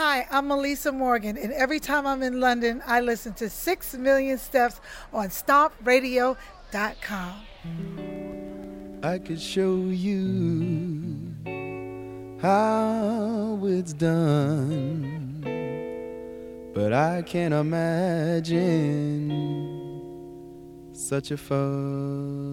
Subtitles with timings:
[0.00, 4.38] Hi, I'm Melissa Morgan, and every time I'm in London, I listen to 6 Million
[4.38, 4.80] Steps
[5.12, 7.34] on StompRadio.com.
[9.02, 11.34] I could show you
[12.40, 15.42] how it's done,
[16.72, 19.32] but I can't imagine
[20.92, 22.47] such a fun.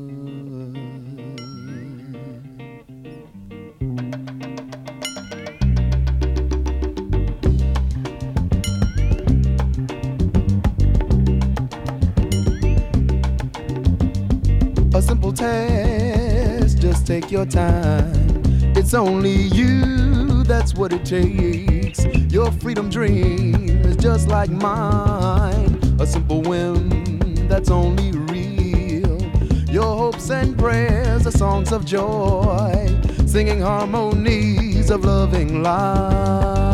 [17.05, 18.41] Take your time.
[18.75, 22.03] It's only you, that's what it takes.
[22.33, 25.79] Your freedom dream is just like mine.
[25.99, 29.21] A simple whim that's only real.
[29.69, 32.89] Your hopes and prayers are songs of joy,
[33.27, 36.64] singing harmonies of loving life.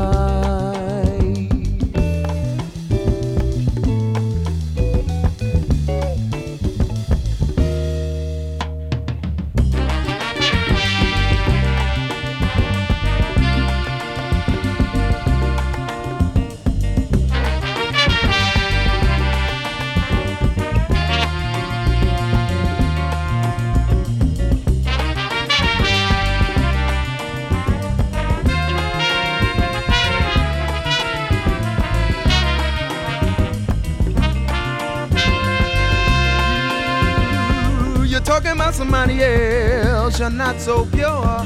[38.81, 41.45] Somebody else, you're not so pure.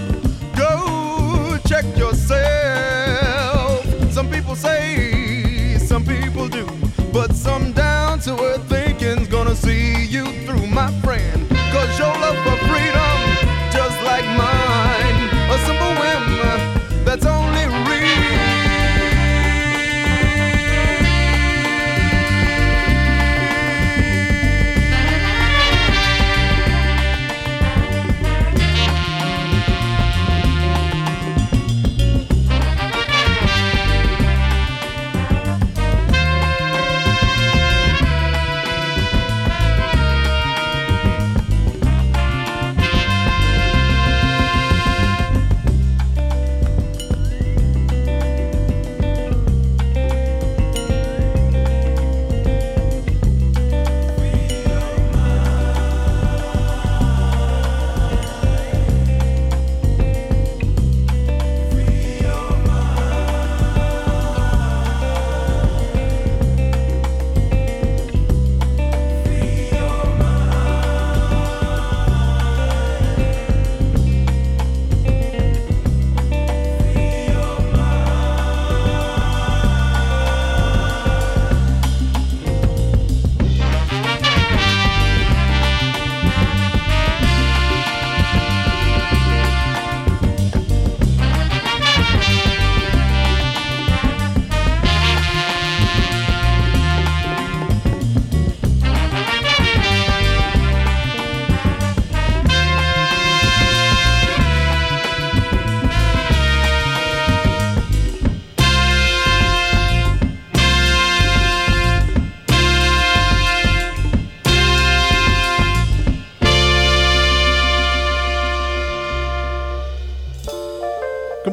[0.55, 3.83] Go check yourself.
[4.09, 6.65] Some people say, some people do,
[7.11, 11.49] but some down to earth thinking's gonna see you through, my friend.
[11.73, 12.54] Cause your love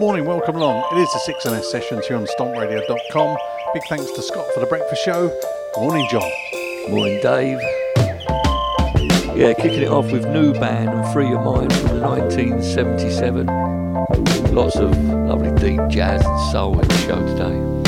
[0.02, 0.82] welcome along.
[0.90, 3.36] It is the 6MS sessions here on stompradio.com.
[3.72, 5.30] Big thanks to Scott for the breakfast show.
[5.76, 6.28] Morning, John.
[6.88, 7.60] Morning, Dave.
[9.36, 13.46] Yeah, kicking it off with Newban and Free Your Mind from 1977.
[14.52, 17.81] Lots of lovely deep jazz and soul in the show today.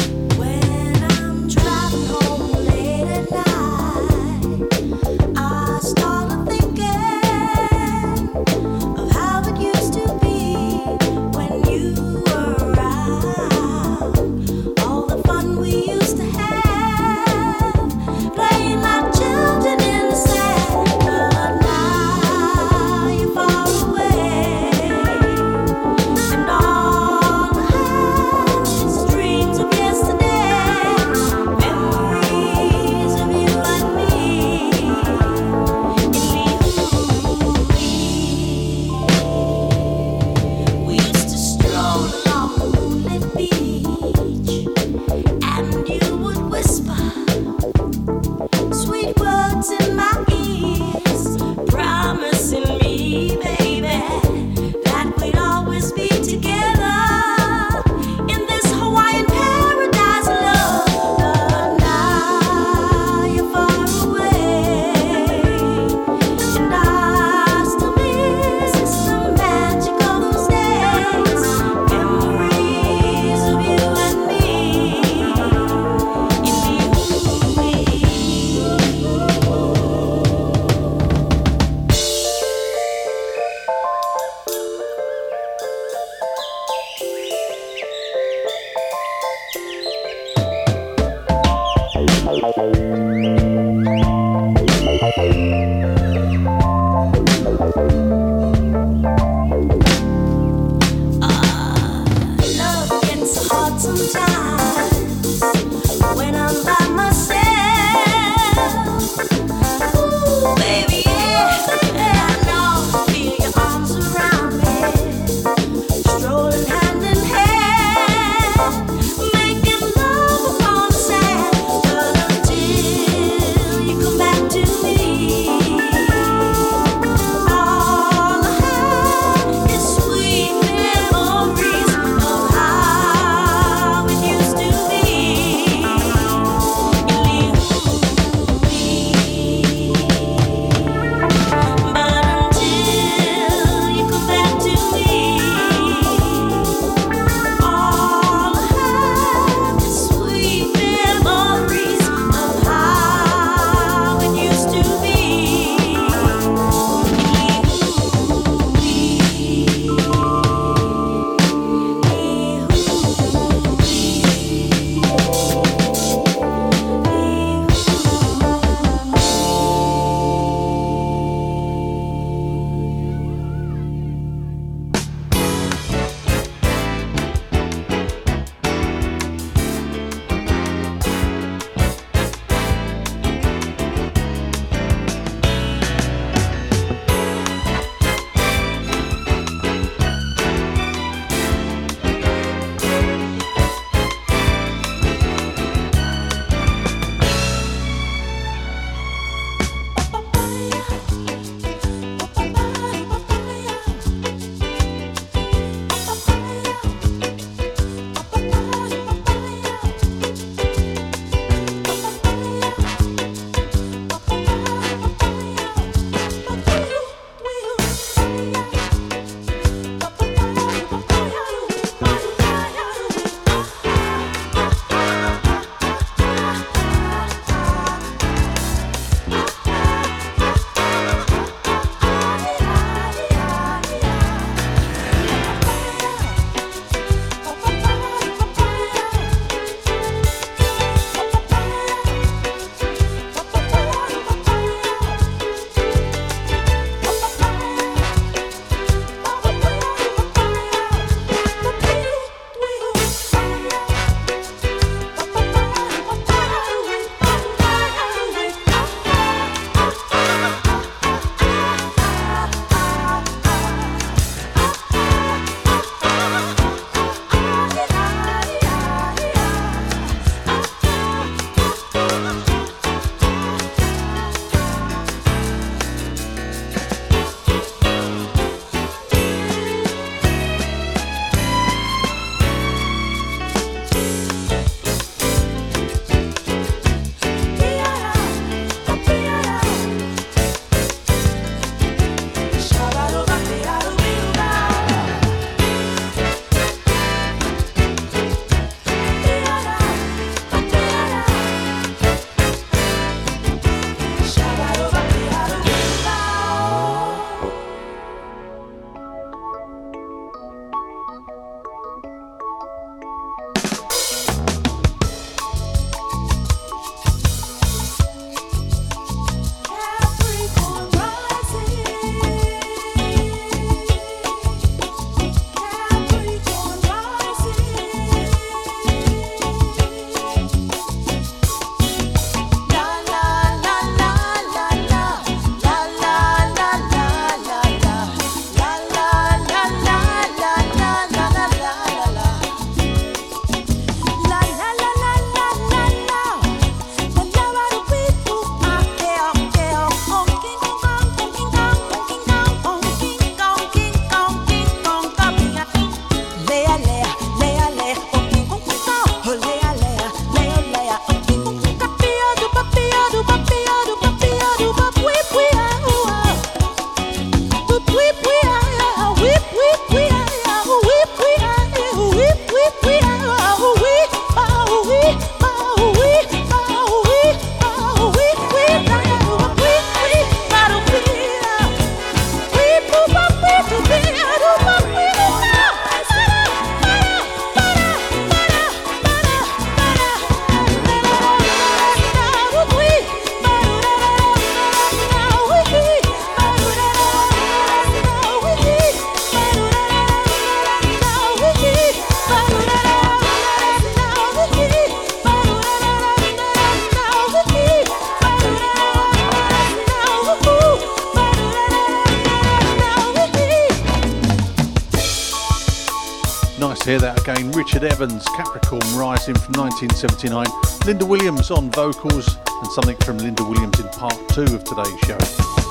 [417.35, 417.51] Again.
[417.53, 420.47] Richard Evans, Capricorn Rising from 1979.
[420.87, 425.64] Linda Williams on vocals, and something from Linda Williams in part two of today's show.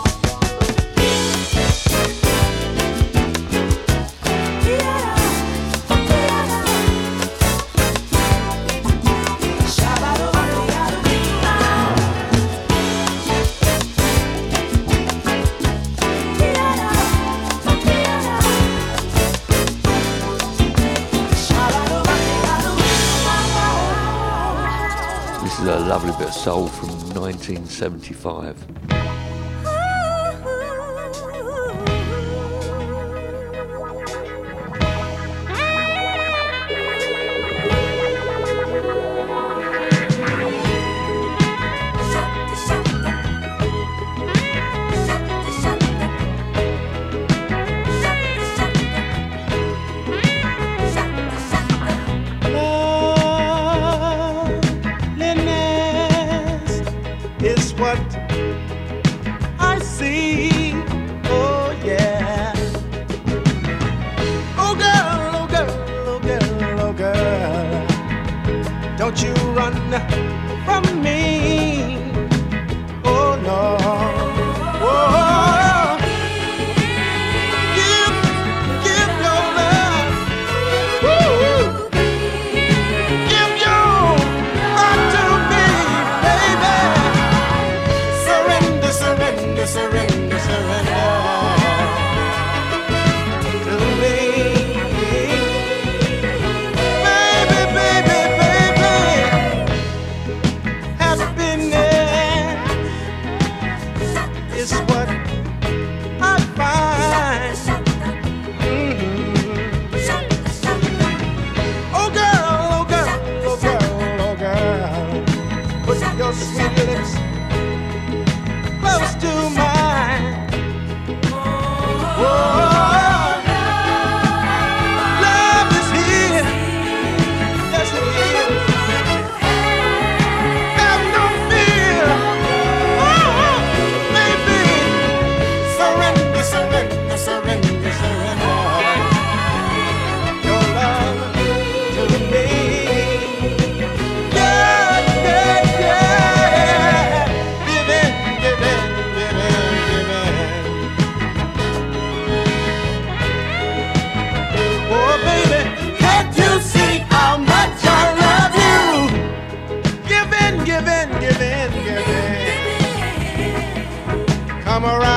[26.44, 28.93] soul from 1975.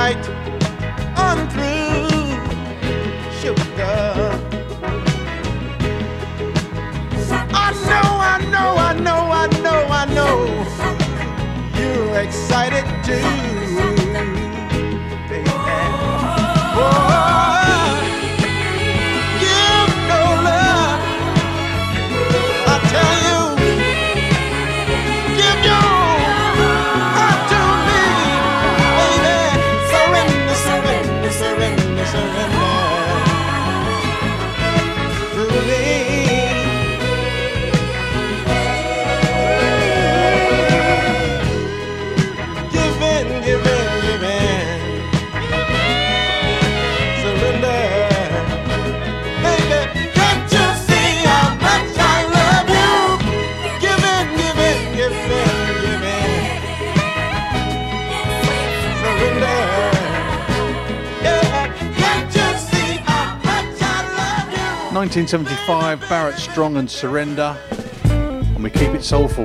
[0.06, 0.28] right
[1.18, 2.30] on through,
[3.40, 4.04] sugar.
[7.52, 10.34] I know, I know, I know, I know, I know
[11.76, 13.55] you're excited too.
[65.06, 67.56] 1975, Barrett Strong and Surrender.
[68.06, 69.44] And we keep it soulful.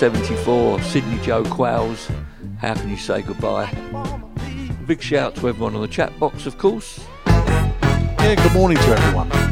[0.00, 2.08] 1974, Sidney Joe Qualls,
[2.60, 3.66] How Can You Say Goodbye?
[4.86, 7.04] Big shout to everyone on the chat box, of course.
[7.26, 9.47] Yeah, good morning to everyone.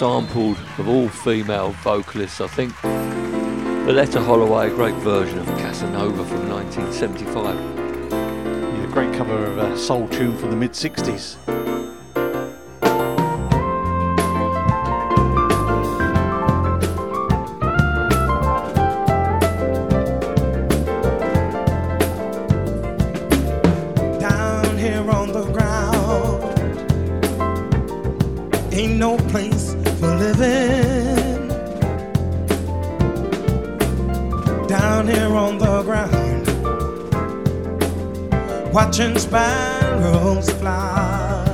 [0.00, 2.72] Sampled of all female vocalists, I think.
[3.84, 7.54] Loleatta Holloway, a great version of Casanova from 1975.
[8.10, 11.79] Yeah, a great cover of a soul tune from the mid 60s.
[39.00, 41.44] Watching sparrows fly.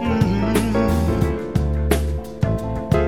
[0.00, 0.76] Mm-hmm.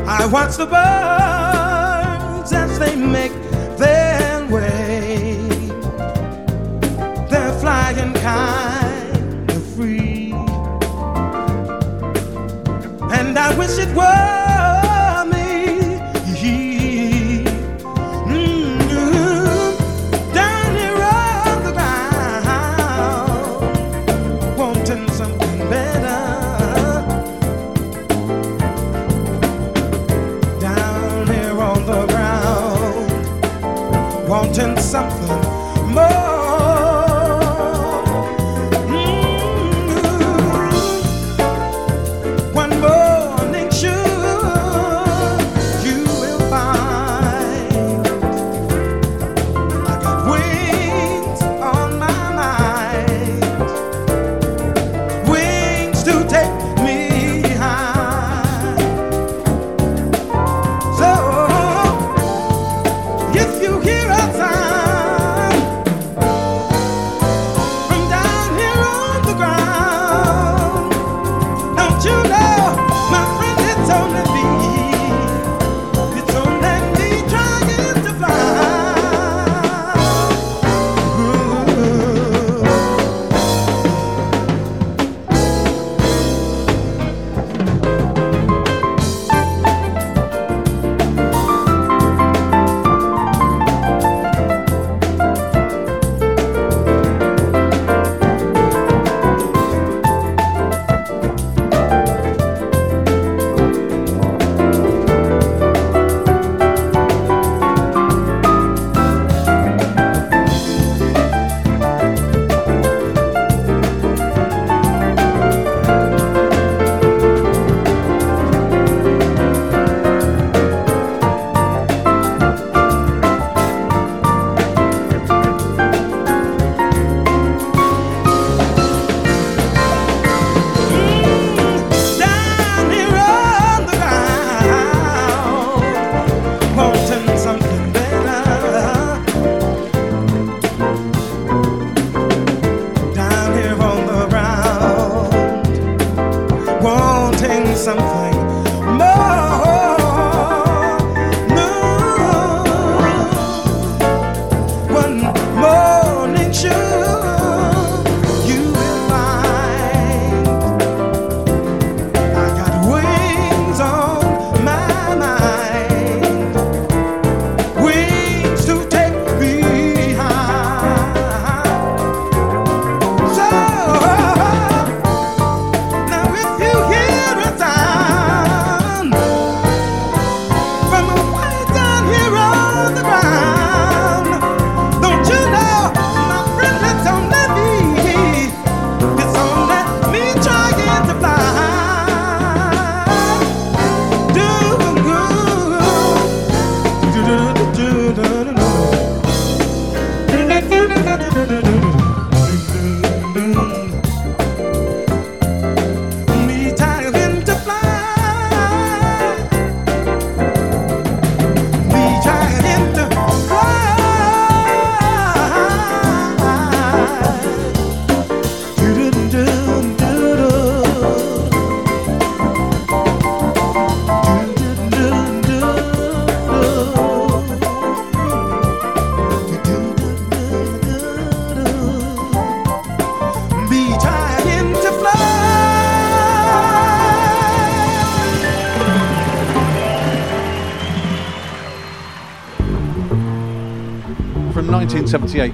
[0.08, 3.32] I watch the birds as they make
[3.78, 5.36] their way.
[7.30, 10.32] They're flying kind of free,
[13.16, 14.21] and I wish it were.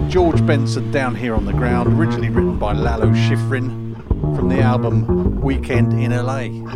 [0.09, 3.97] George Benson Down Here on the Ground, originally written by Lalo Schifrin
[4.37, 6.68] from the album Weekend in LA.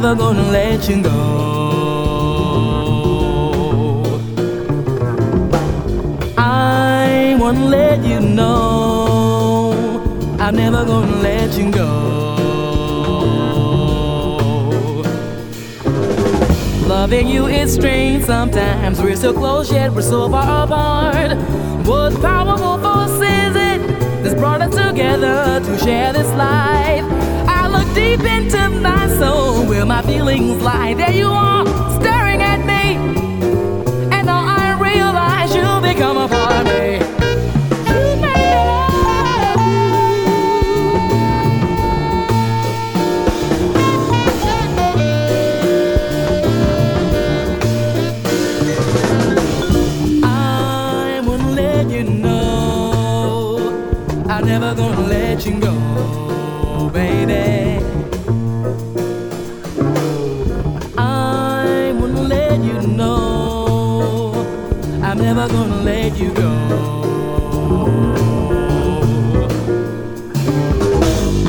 [0.00, 1.10] Never gonna let you go.
[6.38, 9.72] I wanna let you know
[10.38, 11.90] I'm never gonna let you go.
[16.88, 19.02] Loving you is strange sometimes.
[19.02, 21.36] We're so close yet we're so far apart.
[21.86, 23.80] What powerful force is it
[24.22, 27.29] that's brought us together to share this life?
[27.90, 30.94] I deep into my soul where my feelings lie.
[30.94, 31.66] There you are,
[32.00, 32.94] staring at me,
[34.14, 37.00] and now I realize you become a part of me.
[50.22, 53.58] I wouldn't let you know.
[54.28, 55.72] I'm never gonna let you go,
[65.40, 66.50] Never gonna let you go.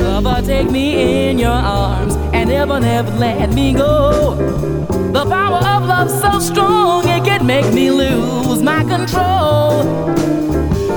[0.02, 4.34] Lover, take me in your arms and never, never let me go.
[5.12, 9.84] The power of love so strong it can make me lose my control.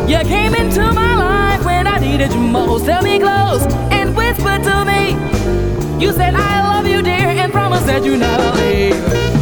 [0.07, 2.85] You came into my life when I needed you most.
[2.85, 5.17] Tell me close and whisper to me.
[6.01, 9.34] You said I love you, dear, and promise that you never leave.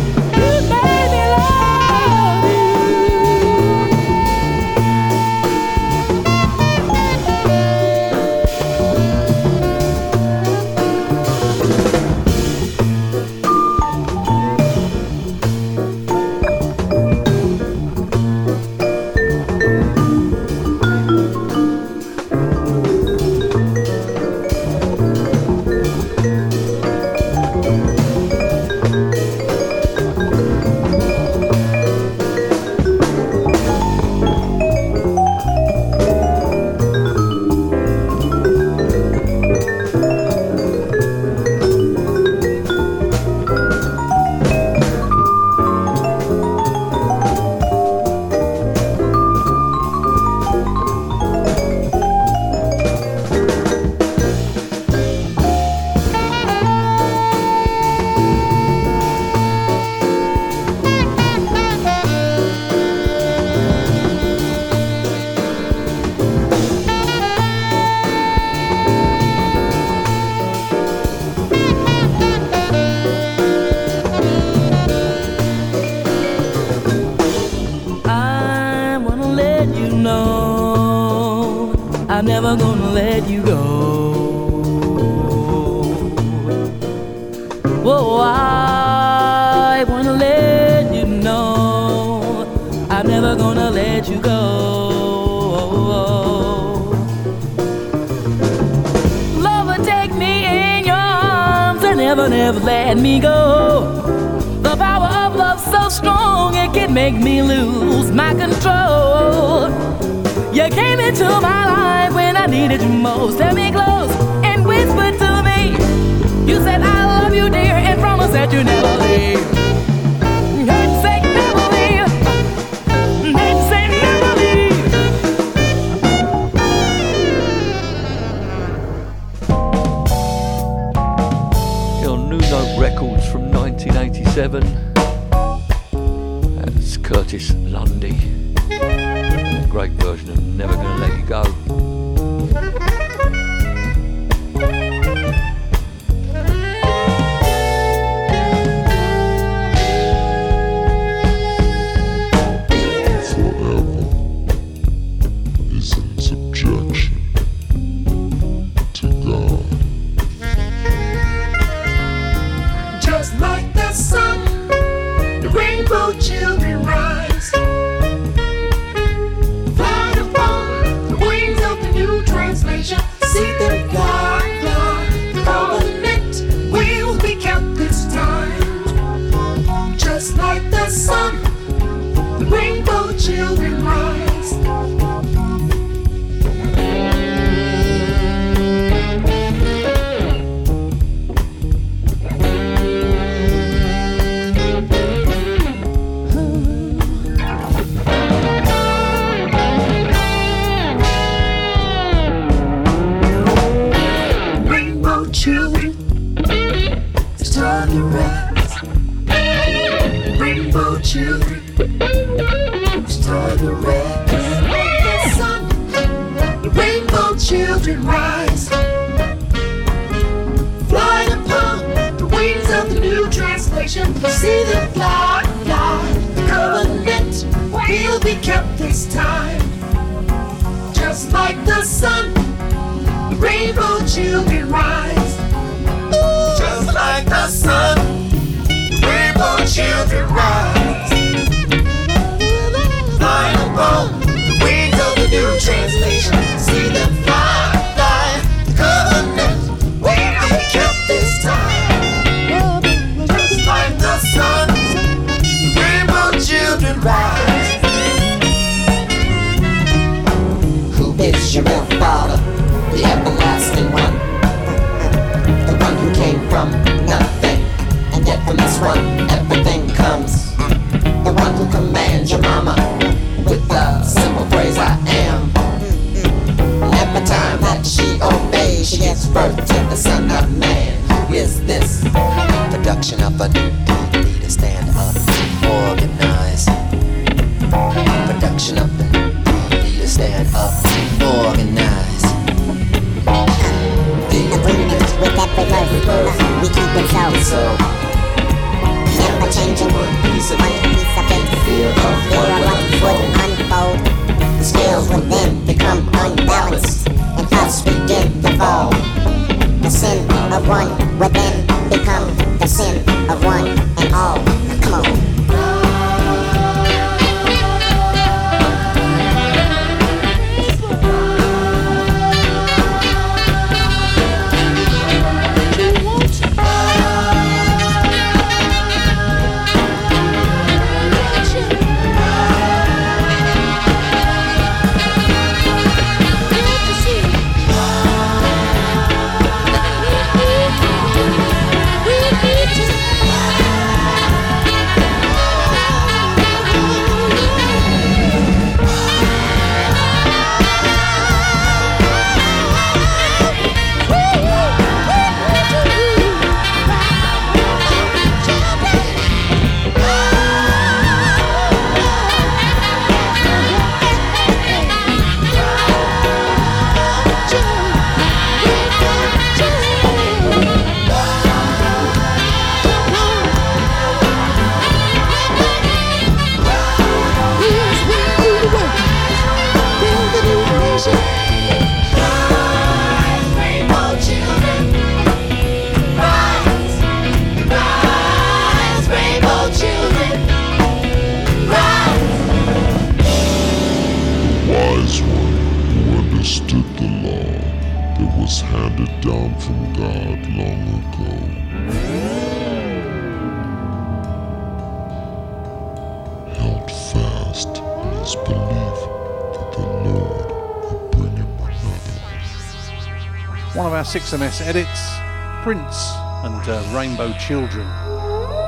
[413.76, 415.18] One of our 6MS edits,
[415.64, 416.12] Prince
[416.44, 417.88] and uh, Rainbow Children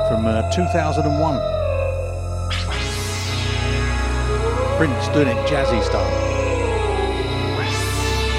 [0.08, 1.38] from uh, 2001.
[4.76, 6.10] Prince doing it jazzy style.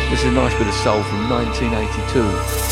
[0.09, 2.66] This is a nice bit of soul from 1982.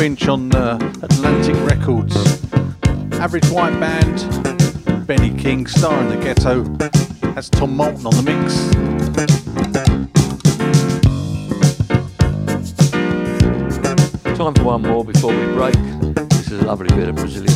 [0.00, 2.16] On uh, Atlantic Records.
[3.20, 6.64] Average White Band, Benny King, Star in the Ghetto.
[7.34, 8.54] That's Tom Moulton on the mix.
[14.38, 15.74] Time for one more before we break.
[16.30, 17.49] This is a lovely bit of Brazilian.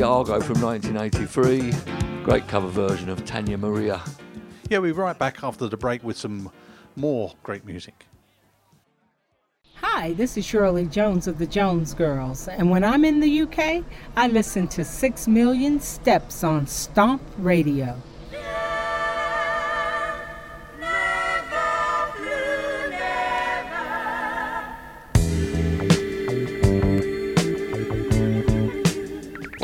[0.00, 2.24] Diago from 1983.
[2.24, 4.00] Great cover version of Tania Maria.
[4.70, 6.50] Yeah, we'll be right back after the break with some
[6.96, 8.06] more great music.
[9.74, 13.84] Hi, this is Shirley Jones of the Jones Girls, and when I'm in the UK,
[14.16, 17.94] I listen to 6 Million Steps on Stomp Radio.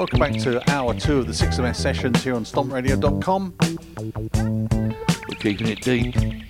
[0.07, 3.55] Welcome back to hour two of the 6MS sessions here on stompradio.com.
[5.29, 6.46] We're keeping it deep.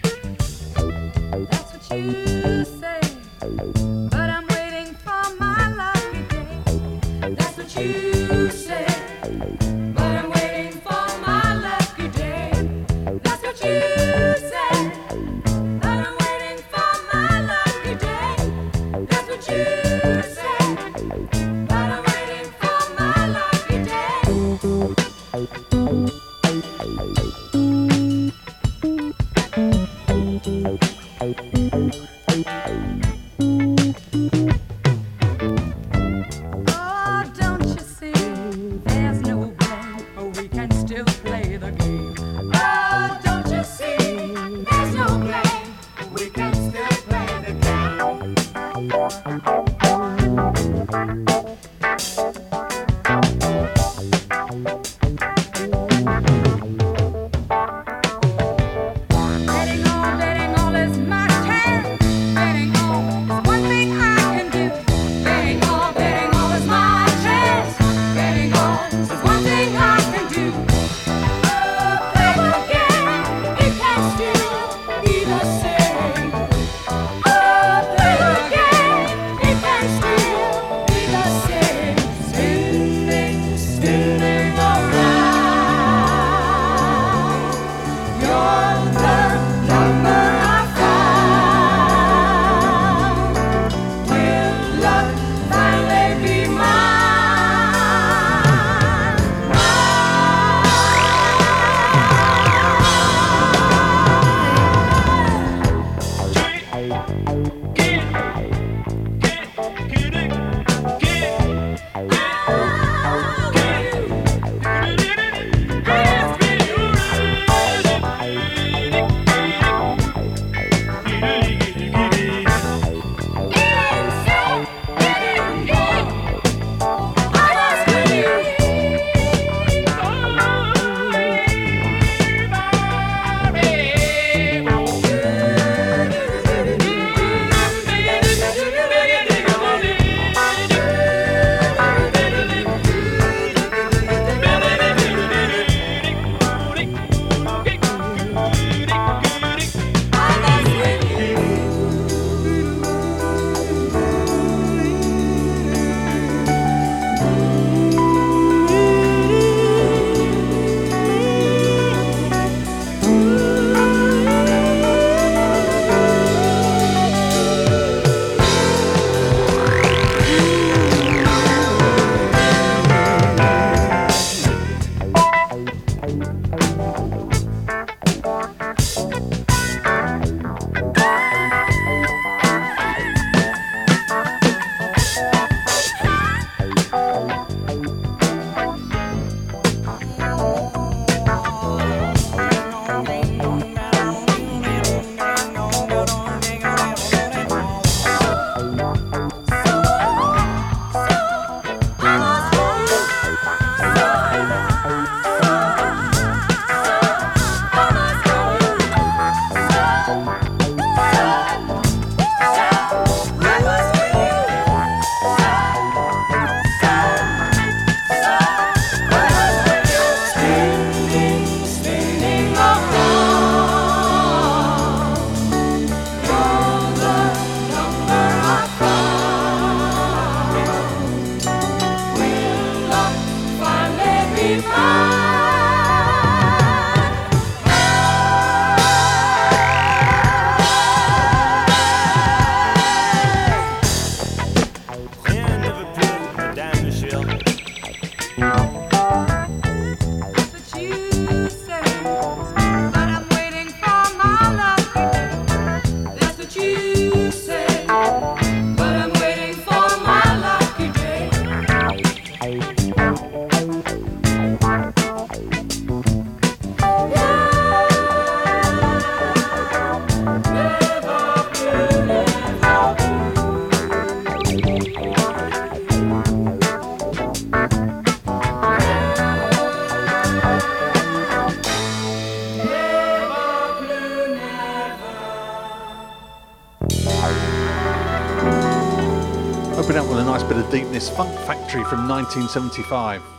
[291.84, 293.36] From 1975.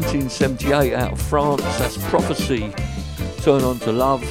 [0.00, 1.60] 1978 out of France.
[1.76, 2.72] That's Prophecy.
[3.42, 4.22] Turn on to love.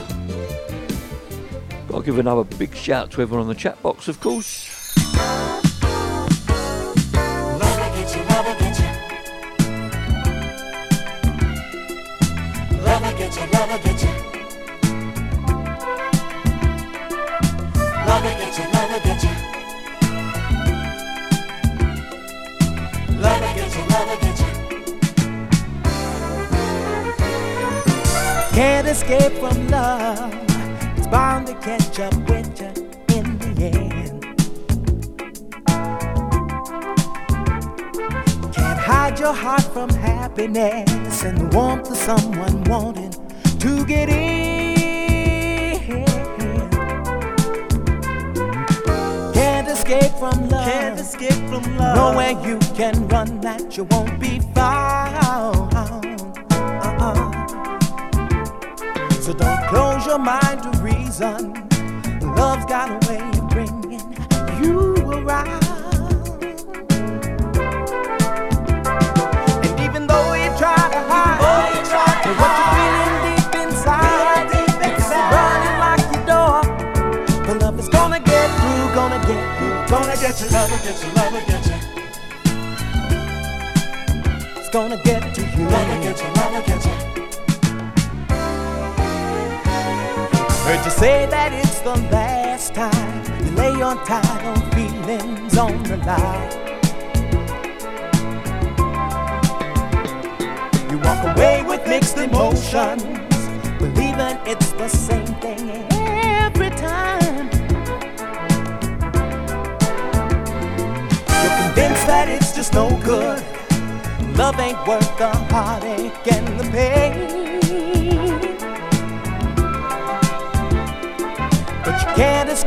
[1.90, 4.67] Got to give another big shout to everyone on the chat box, of course.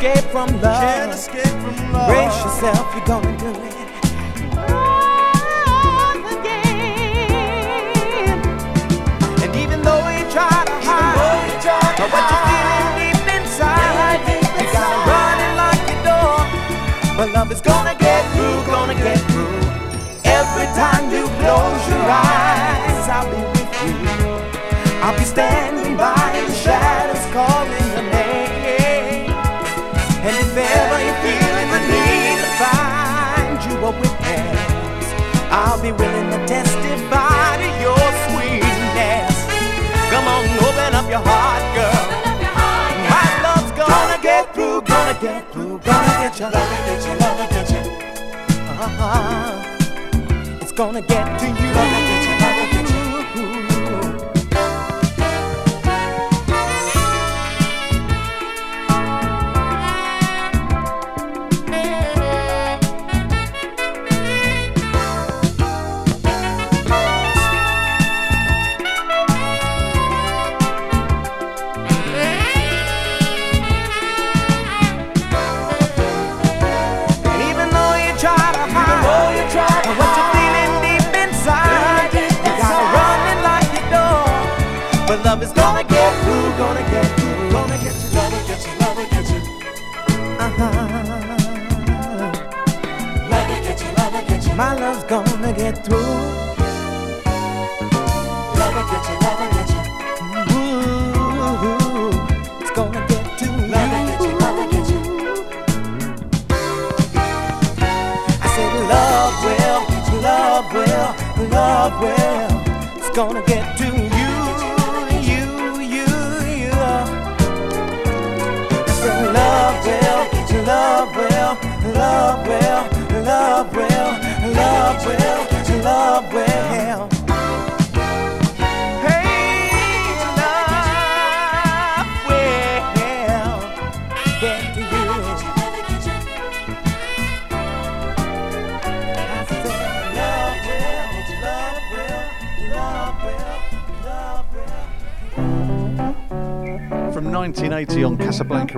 [0.00, 0.80] escape from love.
[0.80, 2.08] Can't escape from love.
[2.08, 3.76] Brace yourself, you're gonna do it.
[6.00, 7.60] Once again.
[9.42, 11.18] And even though try to hide,
[12.14, 14.20] what you're feeling deep inside,
[14.56, 16.40] you gotta run and lock door.
[17.18, 19.60] But love is gonna get through, gonna get through.
[20.24, 23.92] Every time you close your eyes, I'll be with you.
[25.02, 25.79] I'll be standing.
[33.90, 35.06] your repairs.
[35.50, 39.36] I'll be willing to testify to your sweetness.
[40.10, 42.06] Come on, open up your heart, girl.
[43.10, 47.50] My love's gonna get through, gonna get through, gonna get your love, get your love,
[47.50, 47.84] get your.
[48.84, 50.58] Uh-huh.
[50.60, 52.19] It's gonna get to you.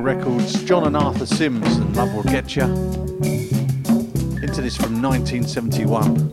[0.02, 2.64] Records, John and Arthur Sims, and Love Will Get Ya.
[2.64, 6.31] Into this from 1971.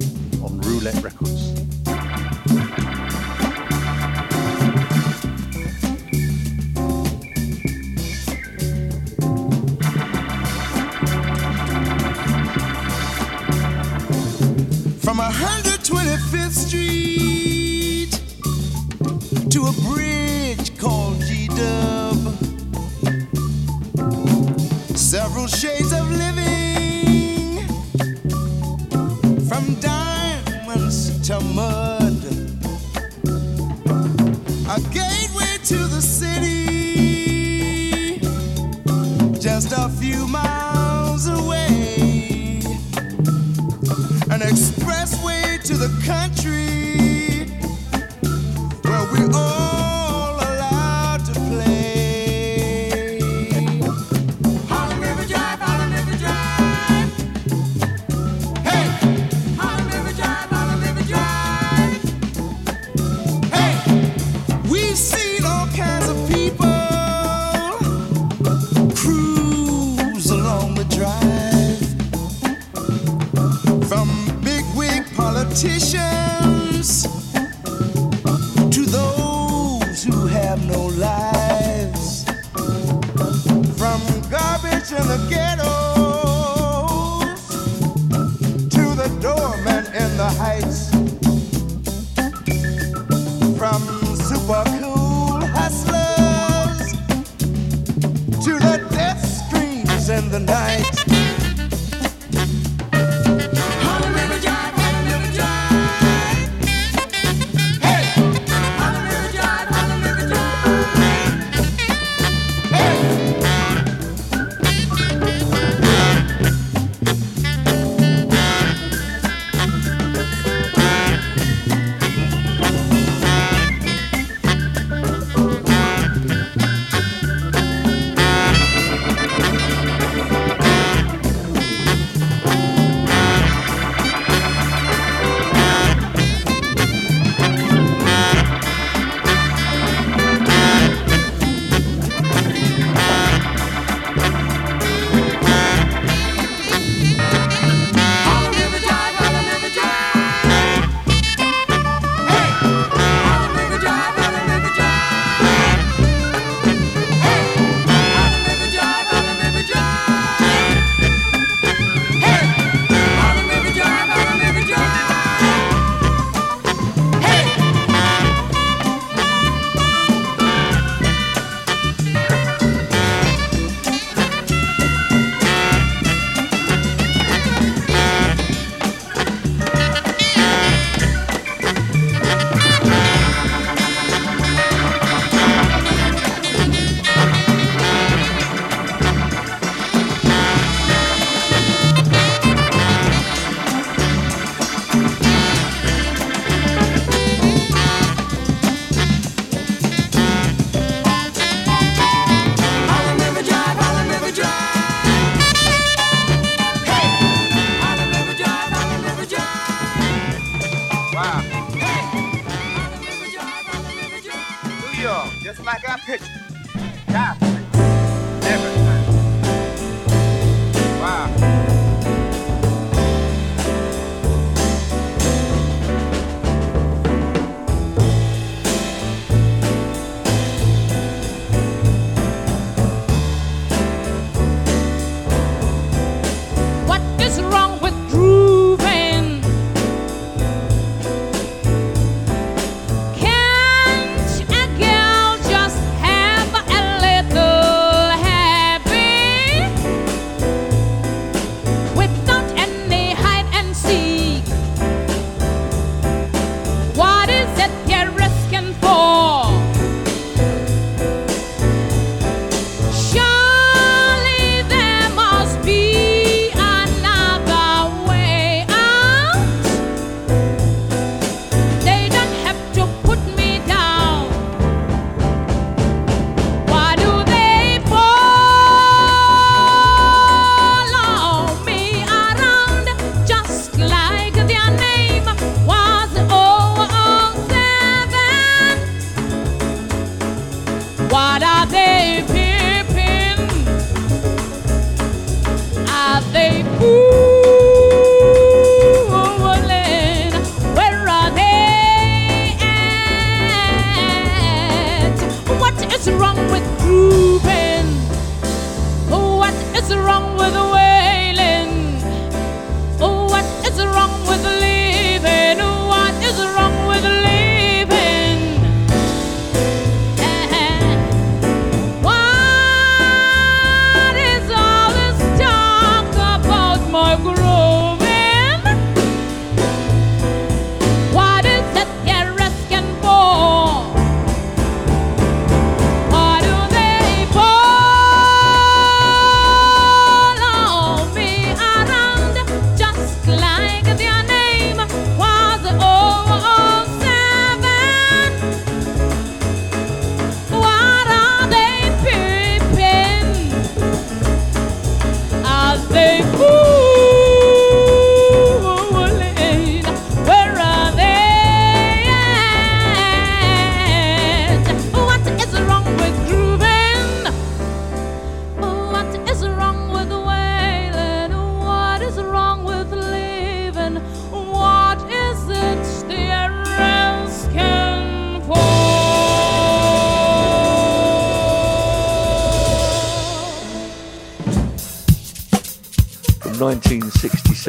[45.70, 46.59] To the country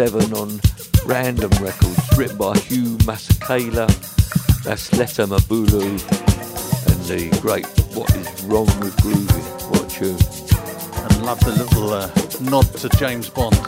[0.09, 0.59] 7 on
[1.05, 3.86] Random Records, written by Hugh Masekela,
[4.64, 10.16] that's Letta Mbulu, and the great What Is Wrong With Groovy, what tune.
[11.05, 12.10] And love the little uh,
[12.51, 13.59] nod to James Bond.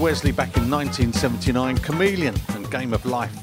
[0.00, 3.34] Wesley back in 1979, Chameleon and Game of Life.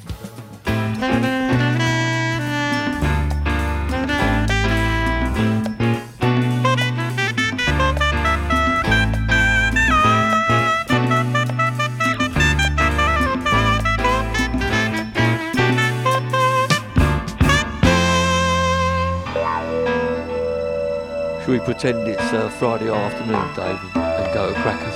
[21.44, 24.96] Should we pretend it's uh, Friday afternoon, David, and go to Crackers?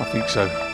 [0.00, 0.73] I think so.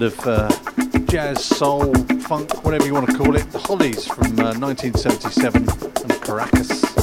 [0.00, 0.48] bit of uh,
[1.06, 3.50] jazz, soul, funk, whatever you want to call it.
[3.52, 5.68] The Hollies from uh, 1977
[6.02, 6.99] and Caracas.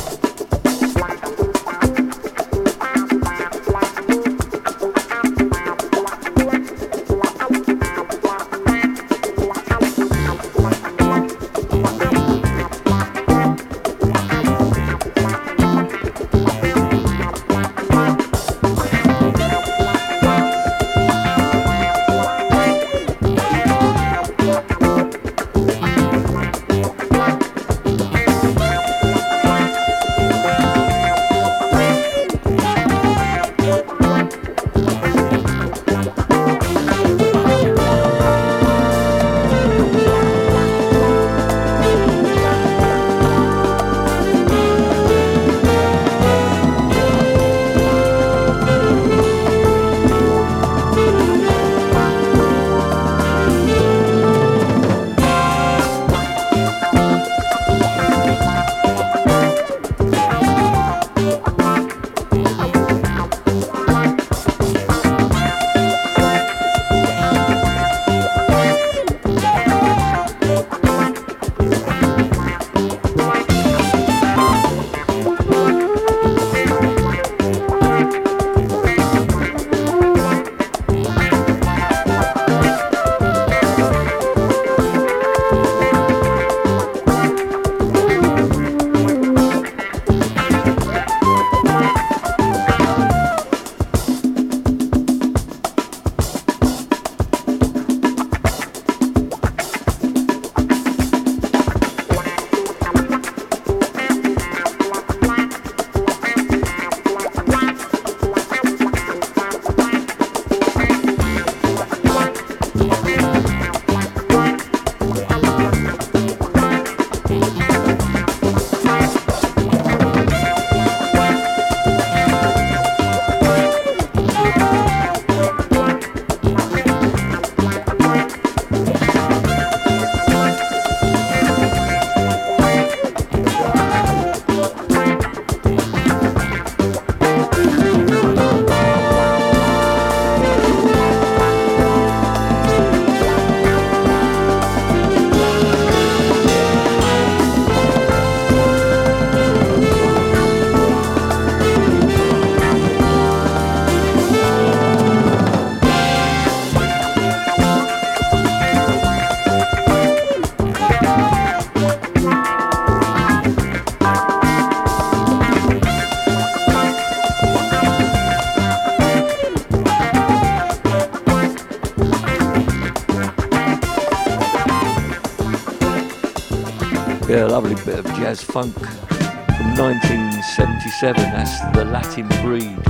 [178.18, 181.22] jazz funk from 1977.
[181.22, 182.84] That's the Latin breed.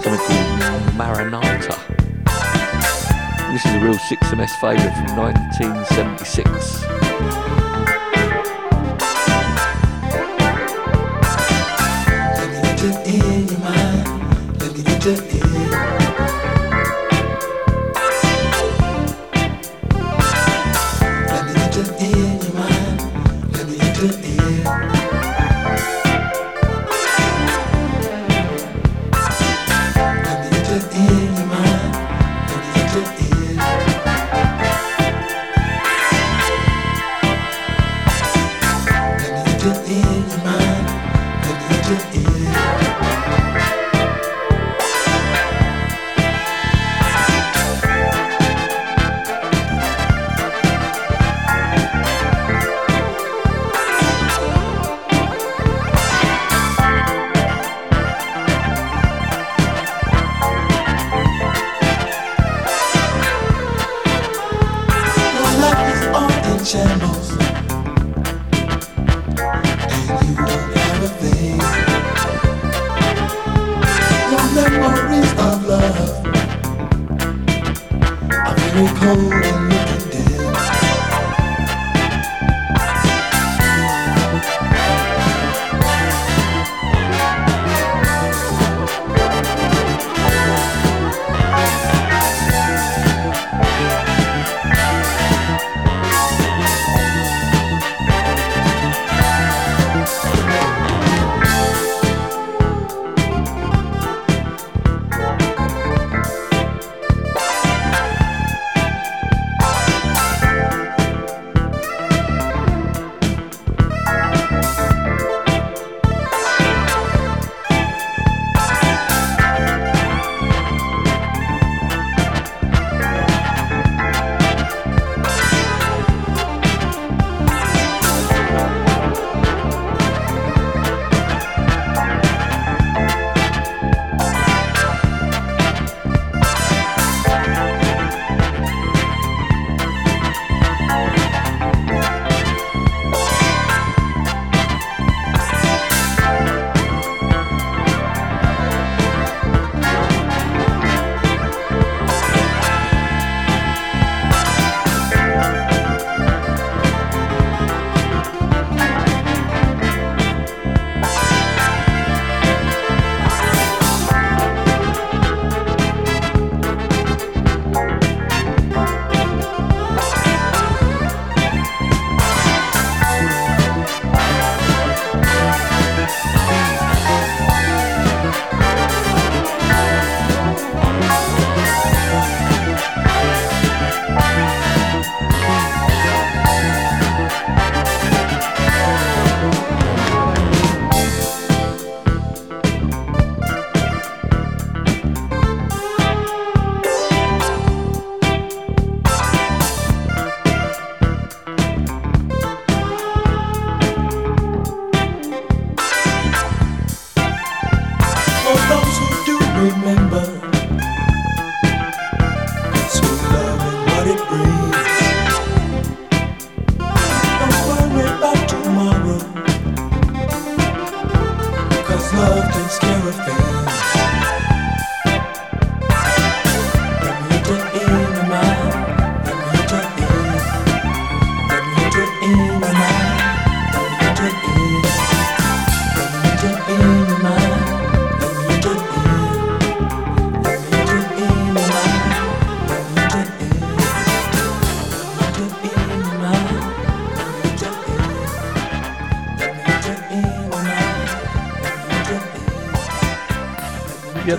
[0.00, 1.76] Something called Maranata.
[3.52, 6.90] This is a real 6MS favourite from 1976.
[15.00, 15.39] to end.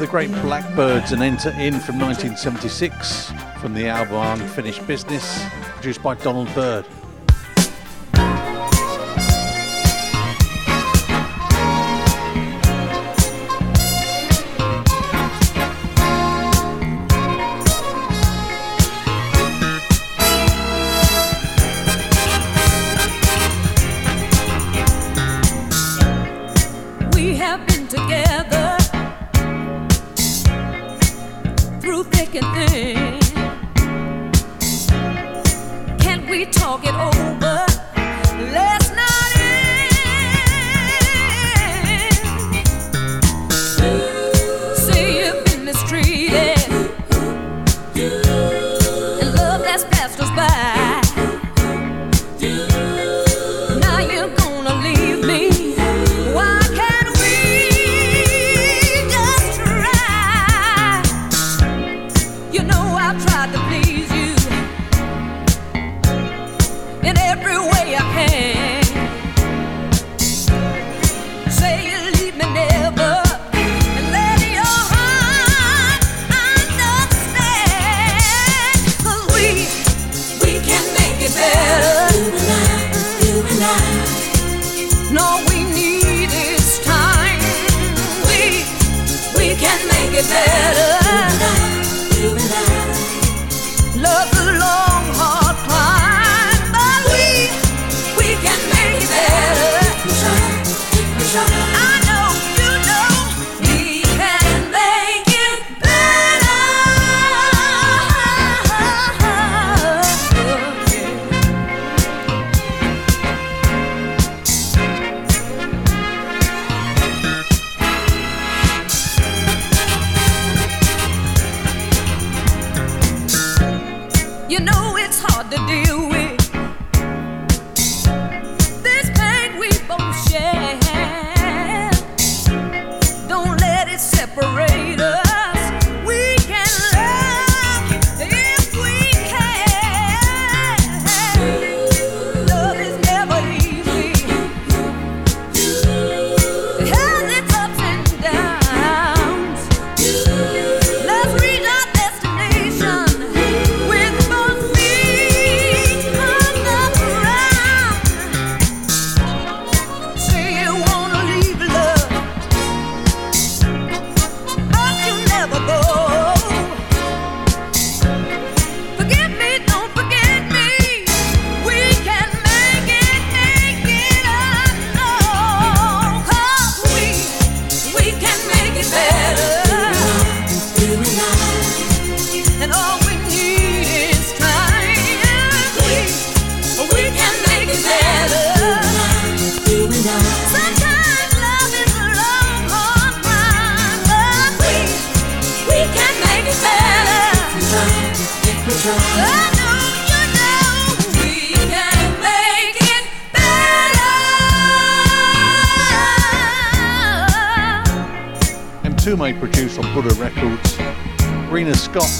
[0.02, 5.45] the great Blackbyrds and Enter In from 1976 from the album Unfinished Business,
[5.76, 6.88] produced by Donald Byrd.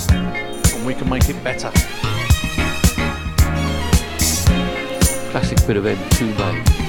[0.10, 1.72] and we can make it better.
[5.32, 6.81] Classic bit of M2 mate.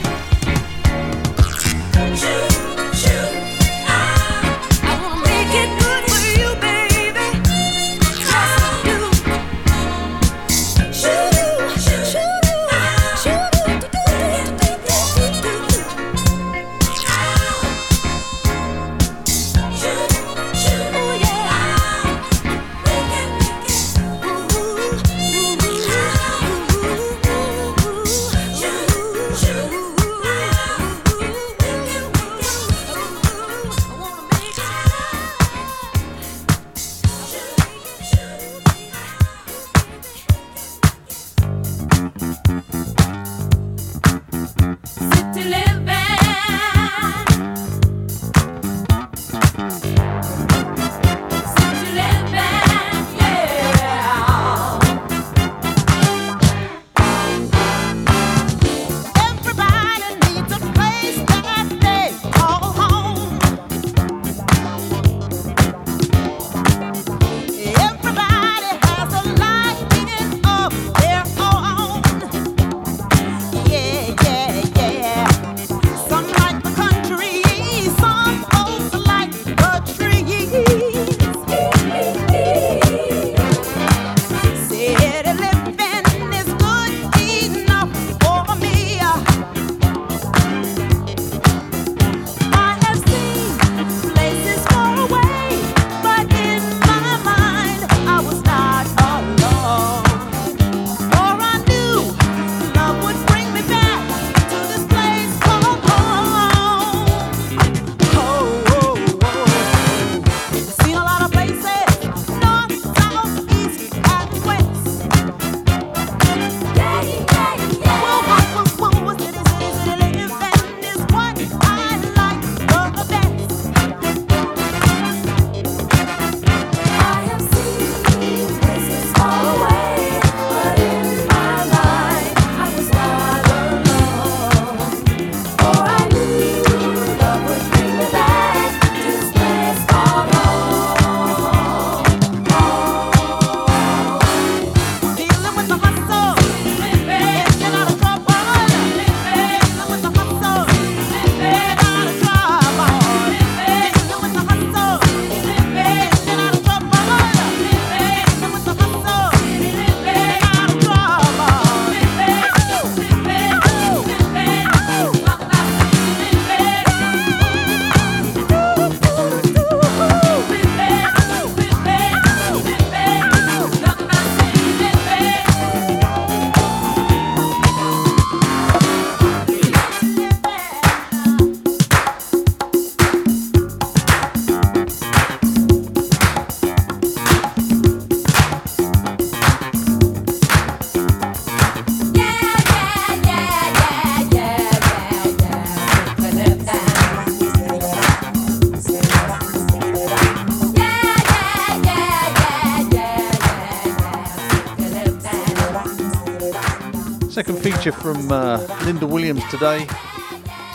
[207.44, 209.86] Feature from uh, Linda Williams today.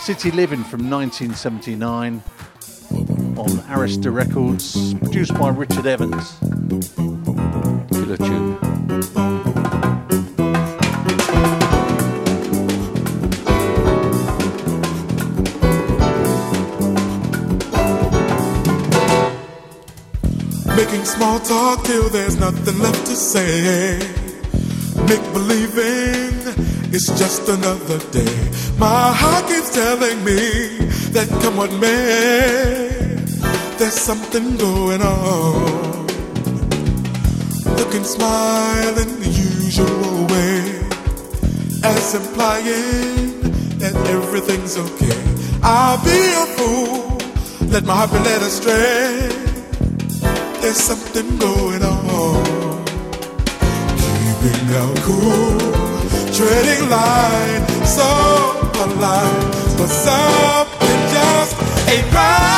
[0.00, 2.22] City Living from 1979
[3.38, 6.36] on Arista Records, produced by Richard Evans.
[7.92, 8.58] Killer tune.
[20.76, 24.17] Making small talk till there's nothing left to say.
[25.08, 26.36] Make believing
[26.92, 28.36] it's just another day.
[28.78, 32.90] My heart keeps telling me that come what may,
[33.78, 36.06] there's something going on.
[37.78, 40.60] Looking smile in the usual way,
[41.84, 43.40] as implying
[43.78, 45.18] that everything's okay.
[45.62, 47.18] I'll be a fool,
[47.70, 49.28] let my heart be led astray.
[50.60, 51.97] There's something going on.
[54.70, 55.58] Out cool,
[56.30, 58.04] treading line, so
[58.84, 61.56] alive, but something just
[61.88, 62.48] ain't right.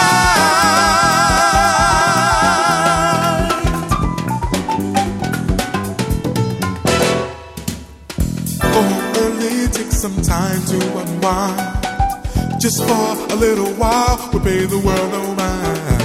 [8.65, 12.61] Oh, early take some time to unwind.
[12.61, 16.03] Just for a little while, we'll pay the world no mind.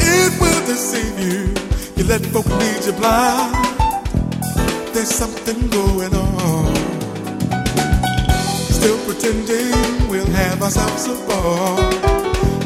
[0.00, 1.52] It will deceive you.
[1.96, 3.56] You let folk lead you blind.
[4.94, 6.74] There's something going on.
[8.70, 9.72] Still pretending
[10.10, 11.78] we'll have ourselves a ball.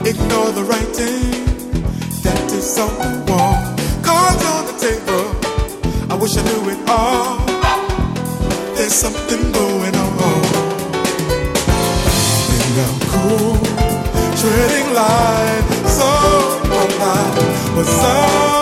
[0.05, 1.31] Ignore the writing
[2.25, 3.55] that is on the wall.
[4.03, 5.27] Cards on the table.
[6.11, 7.39] I wish I knew it all.
[8.75, 10.43] There's something going on.
[12.51, 13.59] Being out cool,
[14.41, 16.09] treading line, so
[16.67, 18.62] alive, but something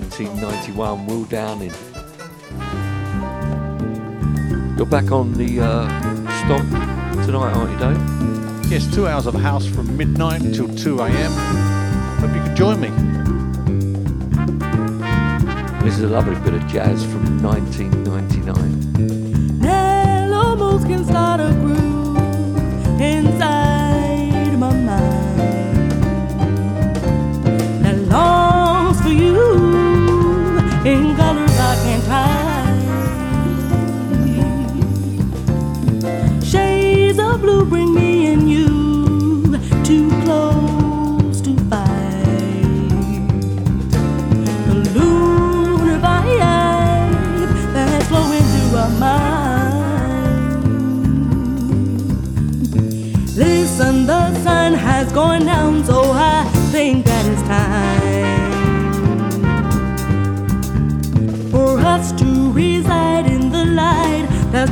[0.00, 1.72] 1991, Will Downing.
[4.76, 5.86] You're back on the uh,
[6.40, 6.68] stomp
[7.24, 8.00] tonight, aren't you, Dave?
[8.72, 11.30] Yes, two hours of house from midnight till 2 a.m.
[12.18, 12.88] Hope you can join me.
[15.84, 19.60] This is a lovely bit of jazz from 1999.
[19.62, 21.83] Hello, moves can start a groove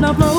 [0.03, 0.32] to reside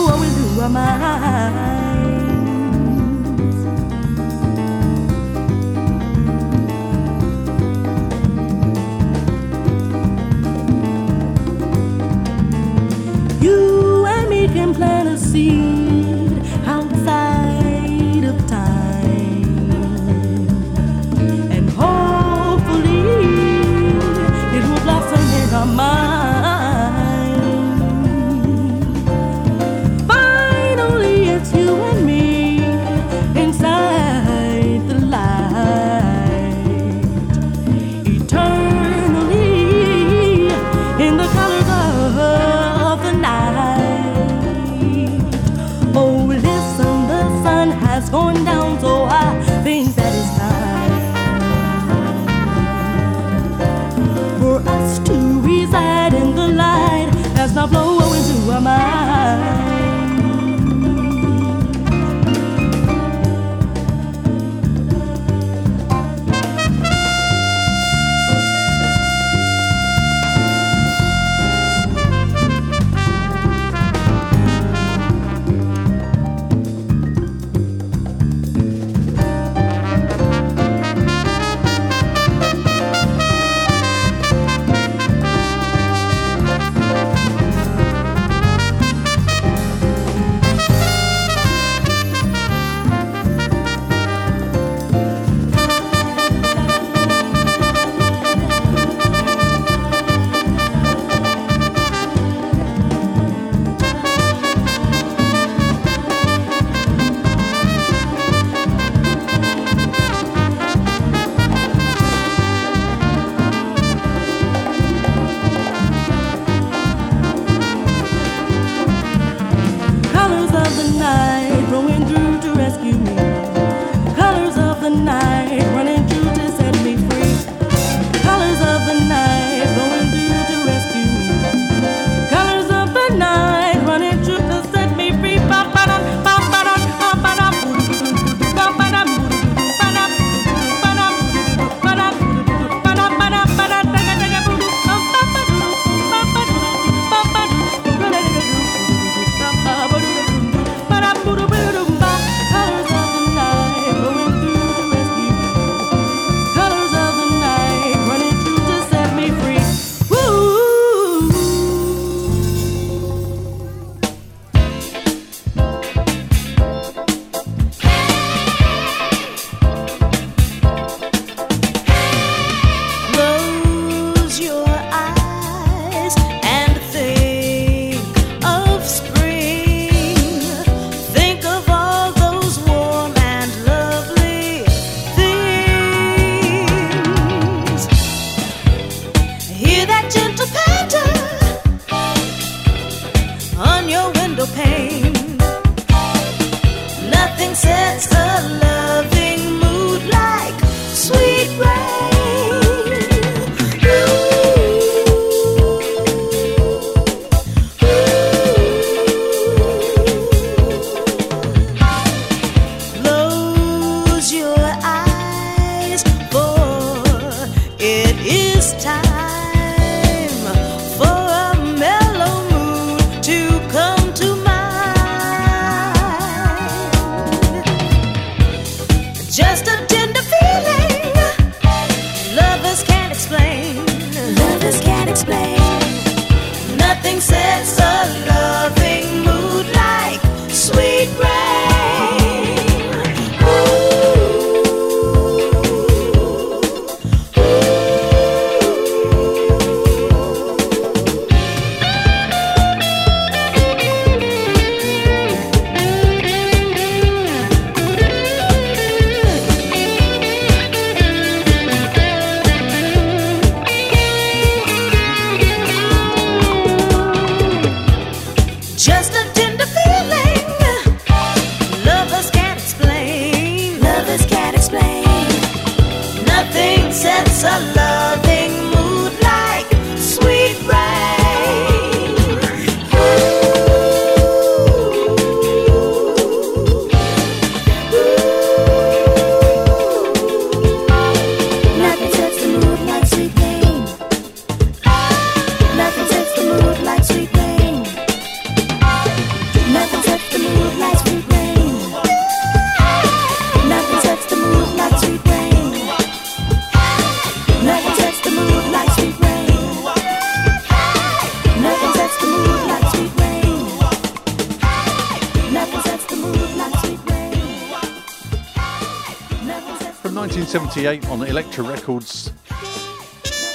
[320.54, 322.32] 1978 on Elektra Records,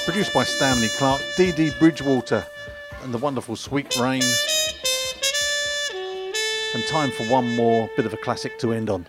[0.03, 1.71] produced by Stanley Clarke, D.D.
[1.79, 2.45] Bridgewater,
[3.03, 4.21] and the wonderful Sweet Rain.
[6.73, 9.07] And time for one more bit of a classic to end on.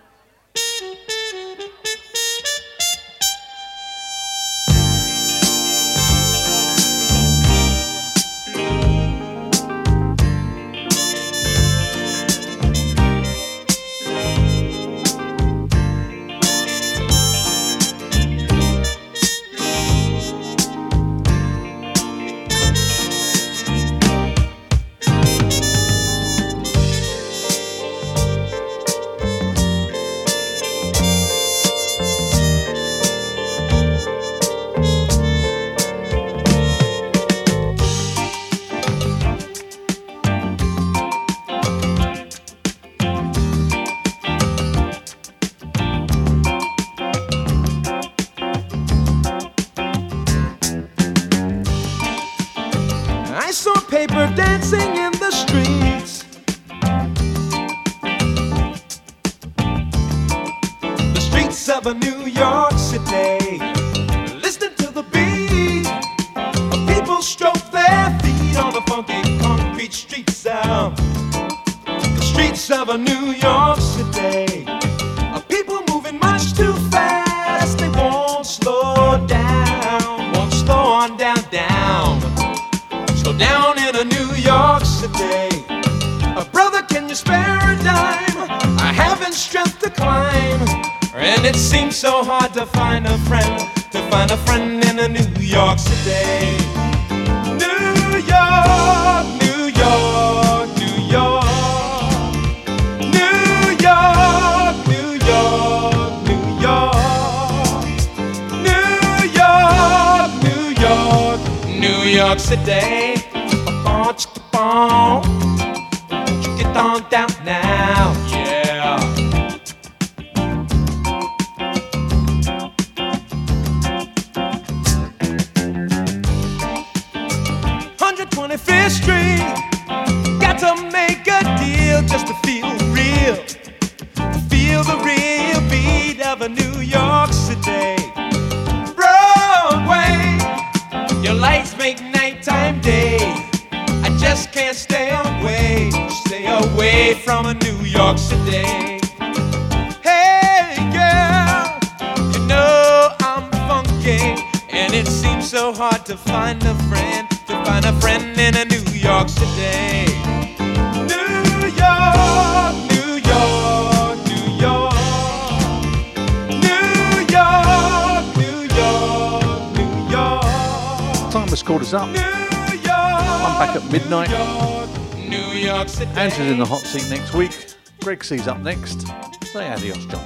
[178.31, 179.09] Pixies up next.
[179.47, 180.25] Say adios, John.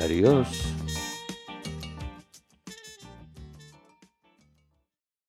[0.00, 0.95] Adios.